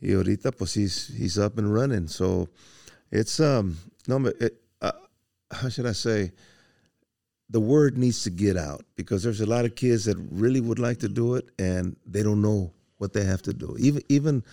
[0.00, 2.06] y ahorita pues he's he's up and running.
[2.08, 2.48] So
[3.10, 3.76] it's um
[4.08, 4.92] no, it, uh,
[5.50, 6.32] how should I say?
[7.50, 10.78] The word needs to get out because there's a lot of kids that really would
[10.78, 13.74] like to do it and they don't know what they have to do.
[13.80, 14.44] Even even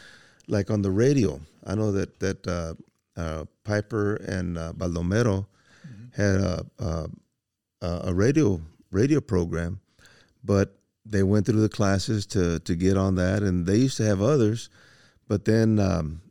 [0.47, 2.73] like on the radio, I know that that uh,
[3.15, 5.45] uh, Piper and uh, Baldomero
[5.85, 6.21] mm-hmm.
[6.21, 8.59] had a, a, a radio
[8.89, 9.79] radio program,
[10.43, 10.67] but
[11.05, 14.19] they went through the classes to to get on that, and they used to have
[14.19, 14.69] others,
[15.27, 16.21] but then um,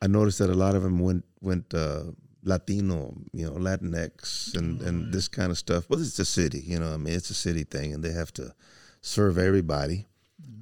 [0.00, 2.04] I noticed that a lot of them went went uh,
[2.44, 5.86] Latino, you know, Latinx, and oh, and this kind of stuff.
[5.88, 6.94] But it's a city, you know.
[6.94, 8.54] I mean, it's a city thing, and they have to
[9.00, 10.06] serve everybody.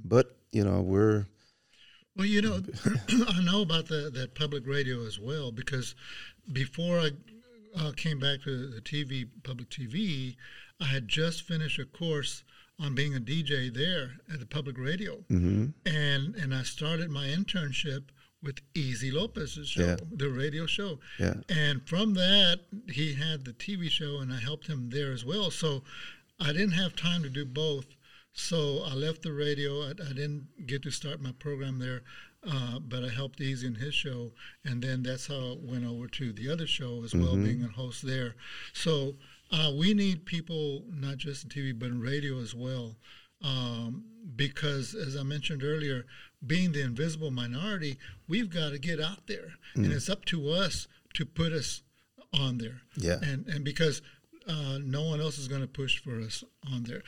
[0.05, 1.27] But you know, we're
[2.17, 2.61] Well, you know,
[3.29, 5.95] I know about the, that public radio as well because
[6.53, 7.11] before I
[7.77, 10.37] uh, came back to the TV, public TV,
[10.81, 12.45] I had just finished a course
[12.81, 17.27] on being a DJ there at the public radio, hmm and and I started my
[17.27, 18.05] internship
[18.43, 19.97] with Izzy Lopez's show, Yeah.
[20.11, 24.67] the radio show, yeah, and from that he had the TV show, and I helped
[24.67, 25.51] him there as well.
[25.53, 25.83] So
[26.41, 27.87] I didn't have time to do both.
[28.39, 29.83] So I left the radio.
[29.83, 32.03] I, I didn't get to start my program there,
[32.47, 34.33] uh, but I helped Izzy in his show,
[34.65, 37.45] and then that's how I went over to the other show as well, Mhm.
[37.45, 38.35] being a host there.
[38.73, 39.17] So
[39.53, 42.97] uh, we need people not just in TV but in radio as well,
[43.41, 46.05] um, because as I mentioned earlier,
[46.45, 50.89] being the invisible minority, we've got to get out there, and it's up to us
[51.15, 51.83] to put us
[52.33, 54.03] on there yeah, and and because
[54.49, 57.03] uh, no one else is going to push for us on there,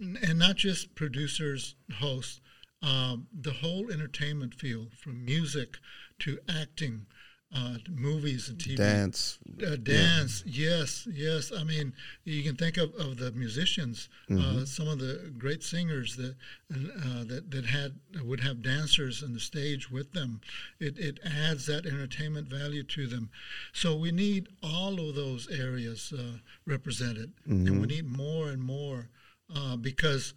[0.00, 2.40] and not just producers, hosts,
[2.82, 5.76] um, the whole entertainment field from music
[6.20, 7.06] to acting,
[7.54, 8.76] uh, to movies and TV.
[8.76, 9.38] dance.
[9.66, 11.50] Uh, dance, yes, yes.
[11.50, 11.92] I mean,
[12.24, 16.36] you can think of, of the musicians, uh, some of the great singers that
[16.72, 20.40] uh, that that had would have dancers on the stage with them.
[20.78, 23.30] It it adds that entertainment value to them.
[23.72, 29.08] So we need all of those areas uh, represented, and we need more and more
[29.54, 30.34] uh, because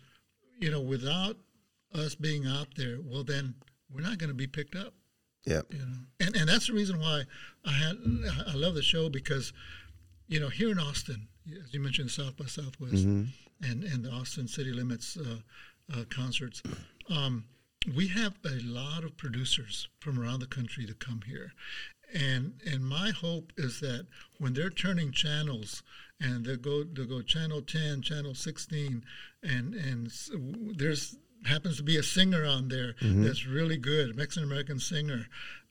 [0.59, 1.37] you know without
[1.93, 3.55] us being out there, well then
[3.93, 4.93] we're not going to be picked up.
[5.45, 5.85] Yeah, you know?
[6.19, 7.23] And and that's the reason why
[7.65, 7.97] i had
[8.47, 9.53] i love the show because
[10.27, 11.27] you know here in austin
[11.63, 13.23] as you mentioned south by southwest hmm
[13.63, 15.37] and and the austin city limits uh,
[15.93, 16.63] uh, concerts
[17.09, 17.43] um,
[17.95, 21.51] we have a lot of producers from around the country to come here
[22.13, 25.83] and and my hope is that when they're turning channels
[26.19, 29.03] and they go they go channel 10 channel 16
[29.43, 30.11] and and
[30.77, 32.93] there's happens to be a singer on there
[33.23, 35.25] that's really good mexican american singer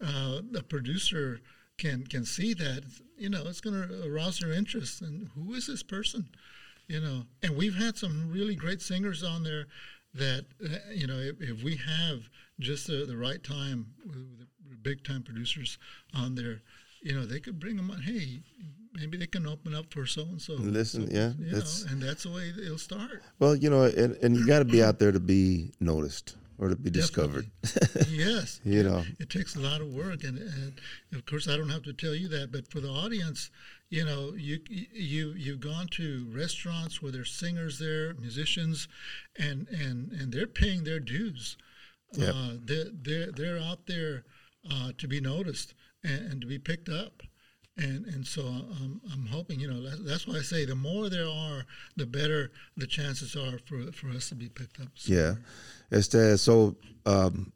[0.04, 1.40] uh, the producer
[1.78, 2.82] can can see that
[3.16, 6.28] you know it's going to arouse their interest and who is this person
[6.90, 7.22] you know?
[7.44, 9.66] And we've had some really great singers on there
[10.12, 13.86] that uh, you know if, if we have just the, the right time
[14.82, 15.78] big time producers
[16.14, 16.62] on there
[17.02, 18.00] you know they could bring them on.
[18.02, 18.42] Hey
[18.94, 22.24] maybe they can open up for so and so Listen, yeah, you know and that's
[22.24, 23.22] the way it'll start.
[23.38, 26.68] Well, you know, and, and you got to be out there to be noticed or
[26.68, 27.50] to be discovered.
[28.10, 28.60] yes.
[28.64, 30.74] You know, it takes a lot of work and, and
[31.14, 33.50] of course i don't have to tell you that but for the audience
[33.88, 38.88] you know you you you've gone to restaurants where there's singers there musicians
[39.38, 41.56] and and and they're paying their dues.
[42.12, 42.34] Yep.
[42.34, 44.24] uh, they're, they're they're out there
[44.70, 47.22] uh, to be noticed and, and to be picked up
[47.76, 51.08] and and so I'm, I'm hoping you know that's, that's why I say the more
[51.08, 51.64] there are
[51.96, 55.34] the better the chances are for for us to be picked up yeah.
[55.92, 57.52] Este, so, um,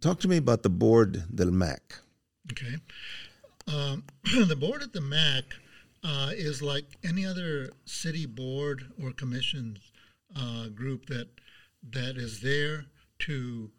[0.00, 2.00] talk to me about the board del MAC.
[2.50, 2.76] Okay.
[3.66, 4.04] Um,
[4.48, 5.44] the board at the MAC
[6.02, 9.78] uh, is like any other city board or commission
[10.36, 11.28] uh, group that
[11.90, 12.86] that is there
[13.20, 13.70] to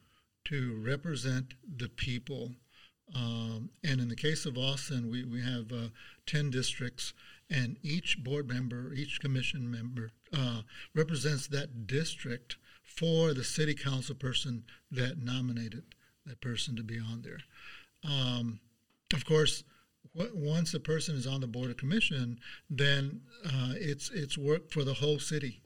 [0.45, 2.51] to represent the people.
[3.15, 5.89] Um, and in the case of Austin, we, we have uh,
[6.25, 7.13] 10 districts,
[7.49, 10.61] and each board member, each commission member uh,
[10.95, 15.83] represents that district for the city council person that nominated
[16.25, 17.39] that person to be on there.
[18.03, 18.59] Um,
[19.13, 19.63] of course,
[20.33, 24.83] once a person is on the board of commission, then uh, it's it's work for
[24.83, 25.61] the whole city,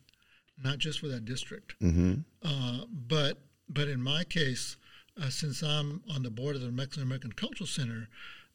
[0.62, 1.76] not just for that district.
[1.82, 2.16] Mm-hmm.
[2.44, 3.38] Uh, but
[3.70, 4.78] but in my case,
[5.22, 8.08] uh, since I'm on the board of the Mexican American Cultural Center,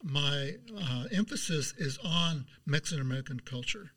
[0.02, 3.92] my uh, emphasis is on Mexican American culture,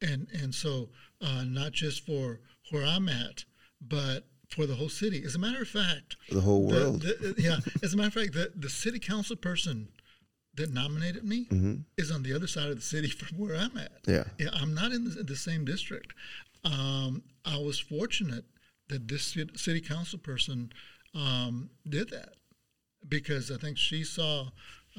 [0.00, 3.44] and and so uh, not just for where I'm at,
[3.80, 5.22] but for the whole city.
[5.24, 7.02] As a matter of fact, The whole the- world.
[7.02, 7.58] the- yeah.
[7.82, 9.88] As a matter of fact, the, the city council person
[10.54, 11.74] that nominated me mm-hmm.
[11.96, 13.92] is on the other side of the city from where I'm at.
[14.06, 14.24] Yeah.
[14.38, 16.12] Yeah, I'm not in the, the same district.
[16.64, 18.44] Um, I was fortunate
[18.92, 20.72] that this city council person
[21.14, 22.34] um, did that
[23.08, 24.48] because I think she saw,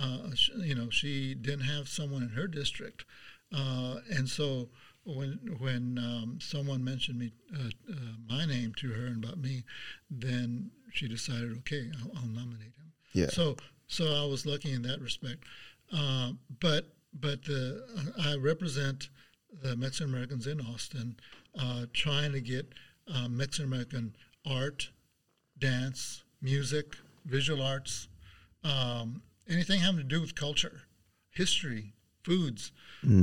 [0.01, 3.05] uh, sh- you know, she didn't have someone in her district,
[3.55, 4.69] uh, and so
[5.05, 7.95] when when um, someone mentioned me uh, uh,
[8.29, 9.63] my name to her and about me,
[10.09, 12.91] then she decided, okay, I'll, I'll nominate him.
[13.13, 13.27] Yeah.
[13.27, 13.55] So
[13.87, 15.43] so I was lucky in that respect,
[15.95, 17.85] uh, but but the
[18.23, 19.09] I represent
[19.61, 21.15] the Mexican Americans in Austin,
[21.59, 22.73] uh, trying to get
[23.13, 24.89] uh, Mexican American art,
[25.57, 28.07] dance, music, visual arts,
[28.63, 30.81] um, anything having to do with culture,
[31.31, 32.71] history, foods,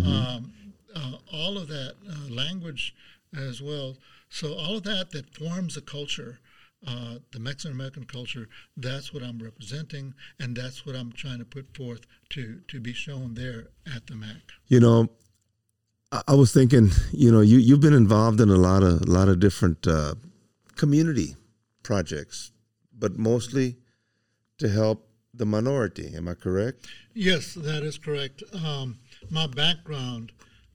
[0.07, 0.53] um,
[0.95, 2.95] uh, all of that, uh, language
[3.37, 3.97] as well.
[4.29, 6.41] So all of that that forms a culture
[6.87, 8.49] uh, the Mexican American culture.
[8.77, 12.93] That's what I'm representing, and that's what I'm trying to put forth to to be
[12.93, 14.37] shown there at the MAC.
[14.69, 15.11] You know,
[16.13, 19.29] I, was thinking, you know, you you've been involved in a lot of a lot
[19.29, 20.15] of different uh,
[20.77, 21.37] community
[21.83, 22.51] projects,
[22.99, 23.77] but mostly
[24.59, 26.13] to help the minority.
[26.17, 26.89] Am I correct?
[27.15, 28.43] Yes, that is correct.
[28.65, 28.99] Um,
[29.31, 30.33] my background,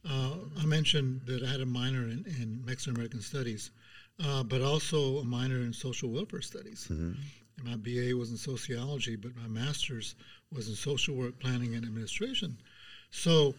[0.10, 3.72] uh, I mentioned that I had a minor in, in Mexican American Studies,
[4.24, 6.88] uh, but also a minor in social welfare studies.
[6.90, 7.12] Mm-hmm.
[7.58, 10.16] And my BA was in sociology, but my master's
[10.52, 12.58] was in social work planning and administration.
[13.12, 13.56] So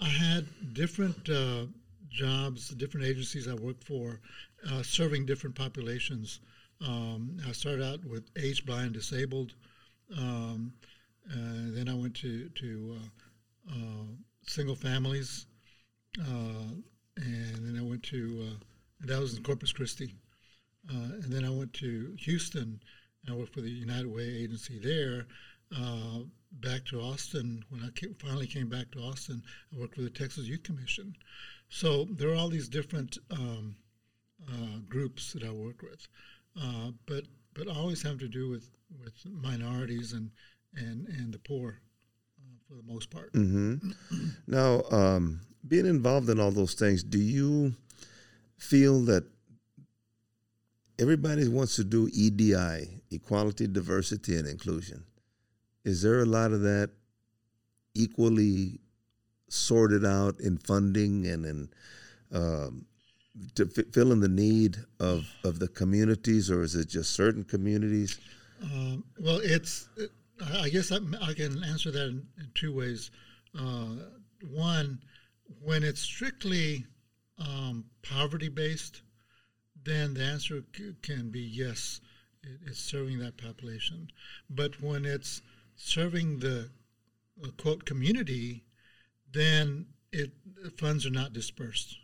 [0.00, 1.66] I had different uh,
[2.08, 4.20] jobs, different agencies I worked for,
[4.70, 6.40] uh, serving different populations.
[6.86, 9.54] Um, I started out with age blind, disabled.
[10.16, 10.72] Um,
[11.30, 14.04] uh, then I went to to uh, uh,
[14.46, 15.46] single families,
[16.20, 16.70] uh,
[17.16, 18.50] and then I went to
[19.00, 20.14] that was in Corpus Christi,
[20.88, 22.80] and then I went to Houston.
[23.24, 25.26] And I worked for the United Way agency there.
[26.52, 29.42] Back to Austin when I came, finally came back to Austin.
[29.74, 31.14] I worked with the Texas Youth Commission.
[31.68, 33.76] So there are all these different um,
[34.88, 36.06] groups that I work with,
[37.06, 38.70] but but always have to do with
[39.02, 40.30] with minorities and
[40.74, 41.80] and and the poor
[42.38, 43.32] uh, for the most part.
[43.32, 43.90] Mm-hmm.
[44.46, 47.74] now, um, being involved in all those things, do you
[48.58, 49.24] feel that
[50.98, 55.04] everybody wants to do EDI, equality, diversity, and inclusion?
[55.86, 56.90] Is there a lot of that
[57.94, 58.80] equally
[59.48, 61.68] sorted out in funding and in
[62.32, 62.86] um,
[63.54, 67.44] to f- fill in the need of, of the communities, or is it just certain
[67.44, 68.18] communities?
[68.62, 69.88] Um, well, it's.
[69.96, 70.10] It,
[70.60, 73.10] I guess I, I, can answer that in, in two ways.
[73.58, 73.94] Uh,
[74.52, 74.98] one,
[75.62, 76.84] when it's strictly
[77.38, 79.02] um, poverty based,
[79.84, 82.00] then the answer c- can be yes,
[82.42, 84.08] it, it's serving that population.
[84.50, 85.40] But when it's
[85.76, 86.68] serving the
[87.42, 88.64] uh, quote community,
[89.32, 90.32] then it
[90.78, 91.96] funds are not dispersed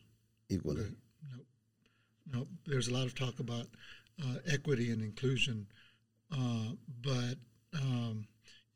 [0.49, 0.85] equally.
[1.31, 1.45] No,
[2.33, 2.47] no.
[2.67, 3.67] There's a lot of talk about
[4.23, 5.67] uh, equity and inclusion
[6.33, 7.37] uh, but
[7.75, 8.27] um,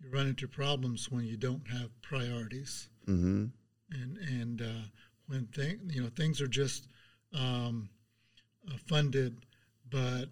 [0.00, 3.46] you run into problems when you don't have priorities, mm-hmm.
[3.92, 4.86] and and uh,
[5.26, 6.88] when thing you know things are just
[7.34, 7.88] um,
[8.68, 9.38] uh, funded,
[9.90, 10.26] but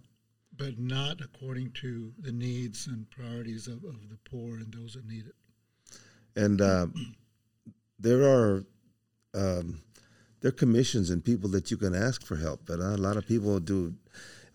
[0.57, 5.07] but not according to the needs and priorities of, of the poor and those that
[5.07, 5.35] need it.
[6.37, 6.87] And uh,
[7.99, 8.64] there are
[9.35, 9.81] um,
[10.40, 13.27] there are commissions and people that you can ask for help, but a lot of
[13.27, 13.95] people do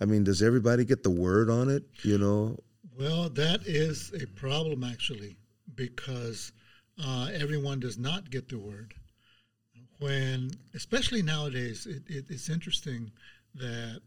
[0.02, 1.84] I mean, does everybody get the word on it?
[2.04, 2.58] You know.
[2.98, 5.38] Well, that is a problem actually,
[5.76, 6.52] because
[7.04, 8.94] uh, everyone does not get the word.
[10.00, 13.12] When, especially nowadays, it, it, it's interesting
[13.56, 14.02] that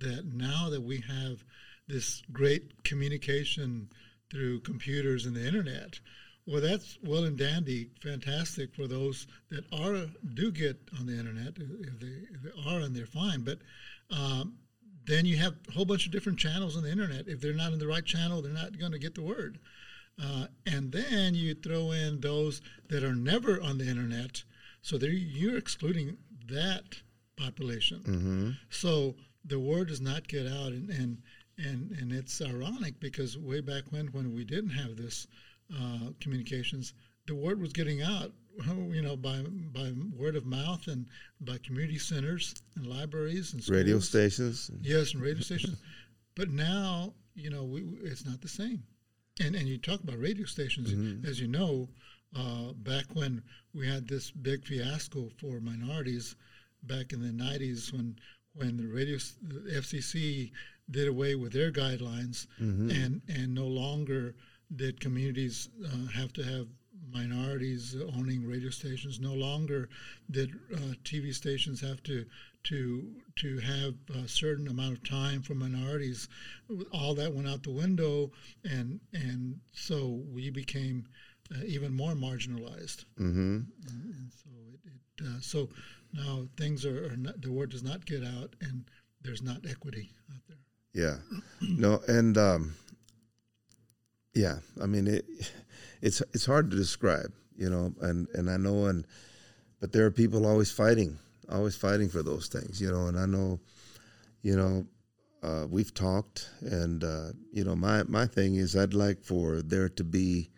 [0.00, 1.44] that now that we have
[1.86, 3.88] this great communication
[4.30, 6.00] through computers and the internet,
[6.46, 11.54] well, that's well and dandy, fantastic for those that are do get on the internet.
[11.58, 13.42] If they, if they are, and they're fine.
[13.42, 13.58] But
[14.10, 14.54] um,
[15.04, 17.28] then you have a whole bunch of different channels on the internet.
[17.28, 19.58] If they're not in the right channel, they're not going to get the word.
[20.22, 24.42] Uh, and then you throw in those that are never on the internet,
[24.82, 27.02] so you're excluding that
[27.36, 28.00] population.
[28.00, 28.50] Mm-hmm.
[28.70, 31.18] So the word does not get out, and, and
[31.58, 35.26] and and it's ironic because way back when, when we didn't have this
[35.74, 36.94] uh, communications,
[37.26, 38.32] the word was getting out
[38.66, 41.06] you know, by by word of mouth and
[41.40, 43.78] by community centers and libraries and schools.
[43.78, 44.70] radio stations.
[44.82, 45.80] Yes, and radio stations.
[46.34, 48.82] But now, you know, we, it's not the same.
[49.40, 51.26] And and you talk about radio stations, mm-hmm.
[51.26, 51.88] as you know,
[52.36, 53.42] uh, back when
[53.74, 56.34] we had this big fiasco for minorities,
[56.82, 58.16] back in the '90s, when
[58.58, 60.50] when the radio the FCC
[60.90, 62.90] did away with their guidelines, mm-hmm.
[62.90, 64.34] and and no longer
[64.74, 66.66] did communities uh, have to have
[67.12, 69.20] minorities owning radio stations.
[69.20, 69.88] No longer
[70.30, 72.24] did uh, TV stations have to
[72.64, 76.28] to to have a certain amount of time for minorities.
[76.92, 78.30] All that went out the window,
[78.64, 81.06] and and so we became
[81.54, 83.04] uh, even more marginalized.
[83.18, 83.60] Mm-hmm.
[83.88, 84.50] And, and, so
[84.84, 85.68] it, it uh, so
[86.12, 88.84] now things are, are not, the word does not get out, and
[89.22, 90.56] there's not equity out there.
[90.92, 91.16] Yeah,
[91.60, 92.74] no, and um,
[94.34, 95.26] yeah, I mean it
[96.00, 99.06] it's it's hard to describe, you know, and and I know and
[99.80, 101.18] but there are people always fighting,
[101.50, 103.60] always fighting for those things, you know, and I know,
[104.42, 104.86] you know,
[105.42, 109.88] uh, we've talked, and uh, you know, my my thing is I'd like for there
[109.90, 110.50] to be.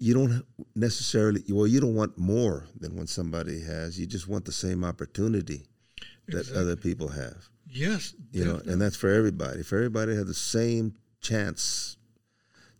[0.00, 0.44] You don't
[0.74, 4.00] necessarily well, you don't want more than what somebody has.
[4.00, 5.66] You just want the same opportunity
[6.28, 6.60] that exactly.
[6.60, 7.48] other people have.
[7.68, 9.60] Yes, you know, and that's for everybody.
[9.60, 11.96] If everybody had the same chance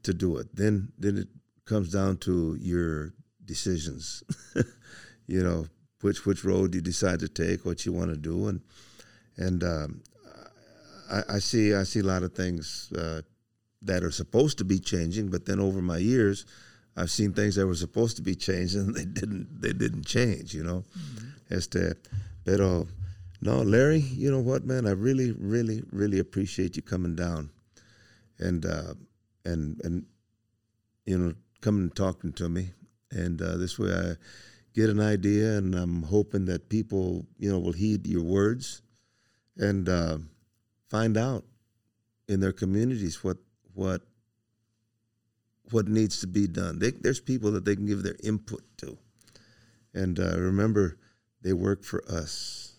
[0.03, 1.29] to do it, then then it
[1.67, 3.15] comes down to your
[3.45, 4.25] decisions.
[5.27, 5.67] you know,
[6.01, 8.63] which which road you decide to take, what you want to do, and
[9.37, 10.03] and um,
[11.11, 13.23] I, I, see I see a lot of things uh,
[13.83, 16.47] that are supposed to be changing, but then over my years,
[16.97, 20.55] I've seen things that were supposed to be changed and they didn't they didn't change.
[20.55, 21.55] You know, mm-hmm.
[21.55, 21.97] este,
[22.45, 22.89] pero
[23.41, 27.51] no, Larry, you know what, man, I really really really appreciate you coming down,
[28.39, 28.95] and uh,
[29.45, 30.05] and and
[31.07, 32.71] you know coming and talking to me,
[33.11, 34.15] and uh, this way I
[34.75, 38.83] get an idea, and I'm hoping that people, you know, will heed your words
[39.57, 40.19] and uh,
[40.89, 41.45] find out
[42.29, 43.39] in their communities what
[43.75, 44.03] what
[45.73, 46.79] what needs to be done.
[46.79, 48.99] They, there's people that they can give their input to,
[49.95, 50.99] and uh, remember,
[51.43, 52.75] they work for us.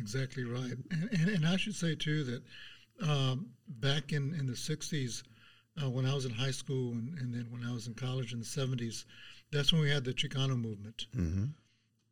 [0.00, 2.42] Exactly right, and, and, and I should say too that
[3.08, 5.22] um, back in in the '60s,
[5.82, 8.32] uh, when I was in high school, and, and then when I was in college
[8.32, 9.04] in the '70s
[9.50, 11.06] that's when we had the Chicano movement.
[11.16, 11.46] Mm-hmm.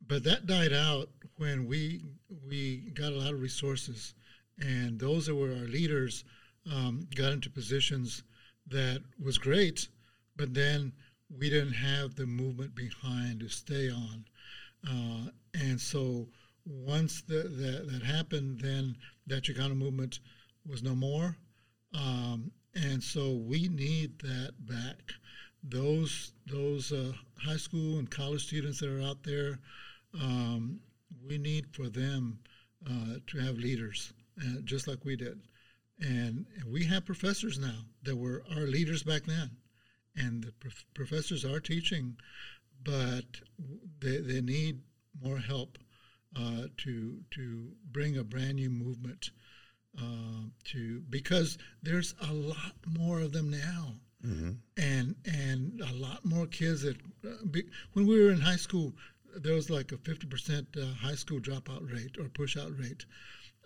[0.07, 2.01] But that died out when we
[2.47, 4.13] we got a lot of resources,
[4.59, 6.23] and those that were our leaders
[6.71, 8.23] um, got into positions
[8.69, 9.87] that was great,
[10.35, 10.91] but then
[11.39, 14.25] we didn't have the movement behind to stay on,
[14.87, 16.27] uh, and so
[16.65, 17.43] once the,
[17.91, 18.95] that happened, then
[19.27, 20.19] that Chicano movement
[20.65, 21.37] was no more,
[21.93, 25.13] um, and so we need that back.
[25.63, 29.59] Those those uh, high school and college students that are out there,
[30.21, 30.79] um,
[31.27, 32.39] we need for them
[32.89, 35.39] uh, to have leaders, uh, just like we did.
[35.99, 39.49] And, and, we have professors now that were our leaders back then,
[40.15, 42.17] and the prof- professors are teaching,
[42.83, 43.25] but
[43.99, 44.81] they, they need
[45.23, 45.79] more help
[46.35, 49.31] uh, to to bring a brand new movement
[49.97, 53.95] uh, to because there's a lot more of them now
[54.25, 54.51] Mm-hmm.
[54.77, 58.93] And and a lot more kids that uh, be, when we were in high school,
[59.35, 63.05] there was like a 50% uh, high school dropout rate or push out rate.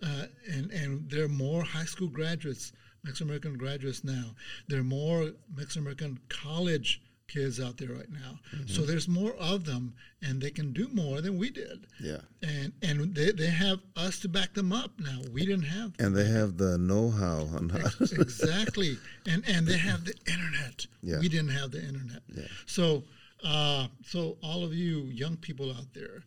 [0.02, 2.72] Uh, and, and there are more high school graduates,
[3.04, 4.34] Mexican American graduates now.
[4.68, 7.00] There are more Mexican American college
[7.32, 8.38] kids out there right now.
[8.54, 8.66] Mm-hmm.
[8.66, 11.86] So there's more of them, and they can do more than we did.
[12.00, 12.18] Yeah.
[12.42, 15.20] And and they, they have us to back them up now.
[15.32, 15.92] We didn't have.
[15.98, 17.88] And they have the know-how on how.
[18.00, 18.98] exactly.
[19.26, 20.86] And and they have the internet.
[21.00, 21.20] Yeah.
[21.20, 22.22] We didn't have the internet.
[22.34, 22.42] Yeah.
[22.66, 23.04] So
[23.44, 26.24] uh, so all of you young people out there,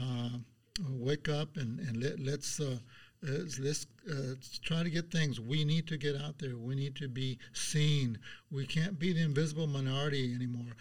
[0.00, 0.30] uh,
[0.90, 2.60] wake up and and let, let's.
[2.60, 2.78] Uh,
[3.26, 5.40] uh, let's uh, try to get things.
[5.40, 6.56] We need to get out there.
[6.56, 8.18] We need to be seen.
[8.50, 10.76] We can't be the invisible minority anymore.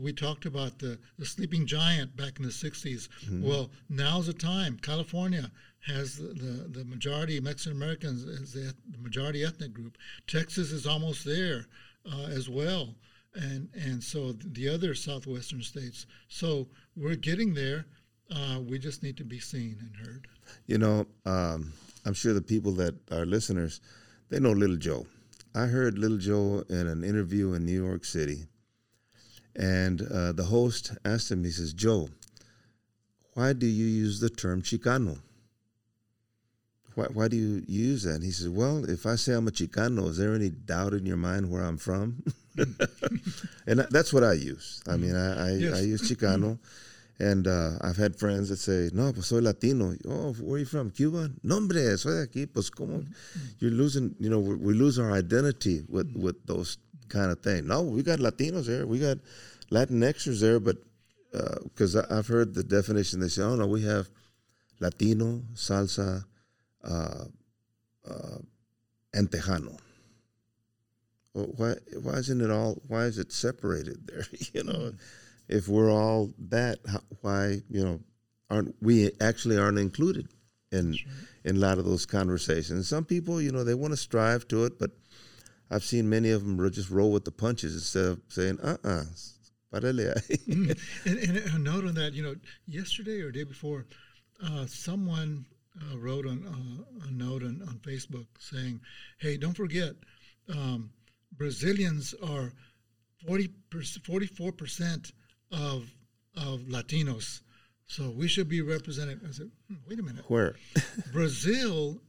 [0.00, 3.08] We talked about the, the sleeping giant back in the 60s.
[3.08, 3.46] Mm-hmm.
[3.46, 4.78] Well, now's the time.
[4.78, 5.50] California
[5.86, 9.98] has the, the, the majority Mexican Americans as the, the, majority ethnic group.
[10.26, 11.66] Texas is almost there
[12.10, 12.94] uh, as well.
[13.34, 16.06] And, and so the other southwestern states.
[16.28, 17.84] So we're getting there.
[18.30, 20.26] Uh, we just need to be seen and heard.
[20.66, 21.72] You know, um,
[22.04, 23.80] I'm sure the people that are listeners,
[24.30, 25.06] they know Little Joe.
[25.54, 28.46] I heard Little Joe in an interview in New York City,
[29.54, 32.08] and uh, the host asked him, he says, Joe,
[33.34, 35.18] why do you use the term Chicano?
[36.94, 38.14] Why, why do you use that?
[38.14, 41.04] And he says, Well, if I say I'm a Chicano, is there any doubt in
[41.04, 42.22] your mind where I'm from?
[43.66, 44.80] and that's what I use.
[44.88, 45.74] I mean, I, I, yes.
[45.74, 46.58] I use Chicano.
[47.20, 49.94] And uh, I've had friends that say, no, pues soy Latino.
[50.08, 50.90] Oh, where are you from?
[50.90, 51.30] Cuba?
[51.44, 52.52] Nombre, soy de aquí.
[52.52, 53.40] Pues como mm-hmm.
[53.60, 57.66] you're losing, you know, we lose our identity with, with those kind of things.
[57.66, 58.86] No, we got Latinos there.
[58.86, 59.18] We got
[59.70, 60.76] Latinxers there, but
[61.62, 64.08] because uh, I've heard the definition, they say, oh, no, we have
[64.80, 66.24] Latino, salsa,
[66.82, 67.24] uh,
[68.08, 68.38] uh,
[69.12, 69.78] and Tejano.
[71.32, 74.26] Well, why, why isn't it all, why is it separated there?
[74.52, 74.72] you know?
[74.72, 74.96] Mm-hmm
[75.48, 76.78] if we're all that,
[77.20, 78.00] why you know
[78.50, 80.28] aren't we actually aren't included
[80.70, 80.96] in
[81.44, 82.88] in a lot of those conversations?
[82.88, 84.90] Some people, you know, they want to strive to it, but
[85.70, 89.04] I've seen many of them just roll with the punches instead of saying, "Uh, uh-uh,
[89.72, 90.78] uh mm.
[91.04, 92.36] and, and, a note on that, you know,
[92.66, 93.86] yesterday or day before,
[94.42, 95.44] uh, someone
[95.80, 98.80] uh, wrote on uh, a note on, on Facebook saying,
[99.18, 99.94] "Hey, don't forget,
[100.48, 100.90] um,
[101.36, 102.52] Brazilians are
[103.26, 103.50] 40
[104.04, 105.12] 44 percent."
[105.52, 105.90] Of
[106.36, 107.40] of Latinos.
[107.86, 109.20] So we should be represented.
[109.28, 110.24] I said, hmm, wait a minute.
[110.28, 110.56] Where?
[111.12, 112.00] Brazil,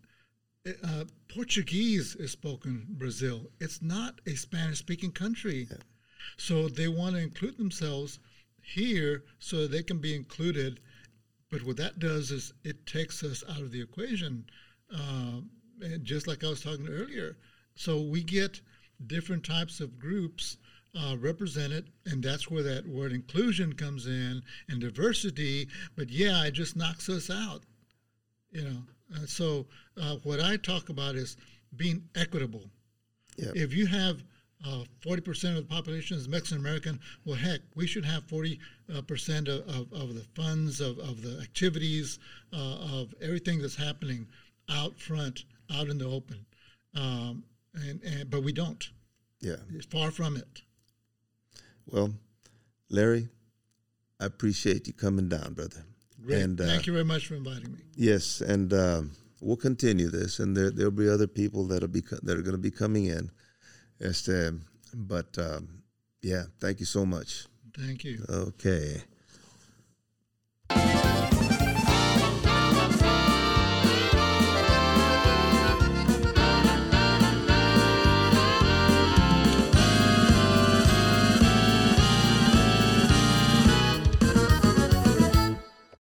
[0.84, 3.52] uh, Portuguese is spoken Brazil.
[3.60, 5.68] It's not a Spanish speaking country.
[5.70, 5.78] Yeah.
[6.38, 8.20] So they want to include themselves
[8.62, 10.80] here so they can be included
[11.52, 14.46] But what that does is it takes us out of the equation,
[14.94, 15.42] uh,
[15.82, 17.38] and just like I was talking earlier.
[17.76, 18.62] So we get
[19.08, 20.58] different types of groups
[20.98, 25.68] uh, represented, and that's where that word inclusion comes in and diversity.
[25.96, 27.64] But yeah, it just knocks us out,
[28.52, 28.84] you know.
[29.16, 29.66] Uh, so
[30.02, 31.38] uh, what I talk about is
[31.76, 32.70] being equitable.
[33.38, 33.52] Yeah.
[33.54, 34.24] If you have
[34.66, 38.60] uh, forty percent of the population is Mexican American, well, heck, we should have forty
[38.94, 42.20] uh, percent of, of, of, the funds of, of the activities
[42.54, 44.28] uh, of everything that's happening
[44.70, 45.44] out front,
[45.74, 46.46] out in the open,
[46.96, 47.44] um,
[47.76, 48.90] and, and but we don't.
[49.42, 49.58] Yeah.
[49.74, 50.62] It's far from it.
[51.88, 52.14] Well,
[52.90, 53.28] Larry,
[54.20, 55.86] I appreciate you coming down, brother.
[56.26, 56.42] Great.
[56.42, 57.80] And, uh, Thank you very much for inviting me.
[57.96, 59.12] Yes, and um,
[59.42, 62.56] we'll continue this, and there there'll be other people that'll be co- that are going
[62.56, 63.30] to be coming in.
[64.02, 64.52] Este,
[64.94, 65.84] but um,
[66.22, 67.46] yeah, thank you so much.
[67.78, 68.24] Thank you.
[68.30, 69.02] Okay.